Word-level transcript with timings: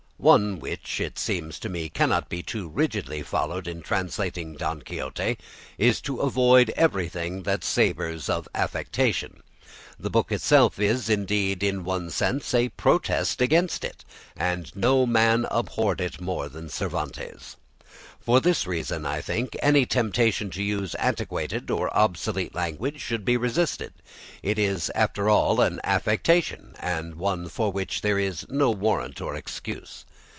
One 0.21 0.59
which, 0.59 1.01
it 1.01 1.17
seems 1.17 1.57
to 1.61 1.67
me, 1.67 1.89
cannot 1.89 2.29
be 2.29 2.43
too 2.43 2.69
rigidly 2.69 3.23
followed 3.23 3.67
in 3.67 3.81
translating 3.81 4.53
"Don 4.53 4.83
Quixote," 4.83 5.39
is 5.79 5.99
to 6.01 6.19
avoid 6.19 6.69
everything 6.77 7.41
that 7.41 7.63
savours 7.63 8.29
of 8.29 8.47
affectation. 8.53 9.41
The 9.99 10.11
book 10.11 10.31
itself 10.31 10.77
is, 10.79 11.09
indeed, 11.09 11.63
in 11.63 11.83
one 11.83 12.11
sense 12.11 12.53
a 12.53 12.69
protest 12.69 13.41
against 13.41 13.83
it, 13.83 14.05
and 14.37 14.71
no 14.75 15.07
man 15.07 15.47
abhorred 15.49 15.99
it 15.99 16.21
more 16.21 16.49
than 16.49 16.69
Cervantes. 16.69 17.57
For 18.19 18.39
this 18.39 18.67
reason, 18.67 19.07
I 19.07 19.19
think, 19.21 19.57
any 19.63 19.87
temptation 19.87 20.51
to 20.51 20.61
use 20.61 20.93
antiquated 20.95 21.71
or 21.71 21.89
obsolete 21.97 22.53
language 22.53 23.01
should 23.01 23.25
be 23.25 23.35
resisted. 23.37 23.93
It 24.43 24.59
is 24.59 24.91
after 24.93 25.27
all 25.31 25.59
an 25.61 25.79
affectation, 25.83 26.75
and 26.79 27.15
one 27.15 27.49
for 27.49 27.71
which 27.71 28.01
there 28.01 28.19
is 28.19 28.45
no 28.49 28.69
warrant 28.69 29.19
or 29.19 29.35
excuse. 29.35 30.05